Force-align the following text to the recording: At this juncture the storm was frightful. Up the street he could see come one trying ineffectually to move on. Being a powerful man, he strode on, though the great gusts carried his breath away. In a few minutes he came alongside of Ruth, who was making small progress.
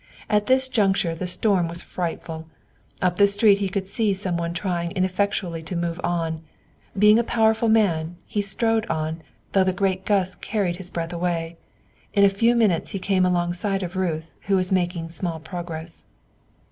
At 0.31 0.47
this 0.47 0.67
juncture 0.67 1.13
the 1.13 1.27
storm 1.27 1.67
was 1.67 1.83
frightful. 1.83 2.47
Up 3.03 3.17
the 3.17 3.27
street 3.27 3.59
he 3.59 3.69
could 3.69 3.85
see 3.85 4.15
come 4.15 4.35
one 4.35 4.51
trying 4.51 4.89
ineffectually 4.93 5.61
to 5.61 5.75
move 5.75 6.01
on. 6.03 6.41
Being 6.97 7.19
a 7.19 7.23
powerful 7.23 7.69
man, 7.69 8.17
he 8.25 8.41
strode 8.41 8.87
on, 8.87 9.21
though 9.51 9.63
the 9.63 9.73
great 9.73 10.03
gusts 10.03 10.33
carried 10.37 10.77
his 10.77 10.89
breath 10.89 11.13
away. 11.13 11.57
In 12.15 12.23
a 12.23 12.29
few 12.29 12.55
minutes 12.55 12.89
he 12.89 12.97
came 12.99 13.27
alongside 13.27 13.83
of 13.83 13.95
Ruth, 13.95 14.31
who 14.47 14.55
was 14.55 14.71
making 14.71 15.09
small 15.09 15.39
progress. 15.39 16.05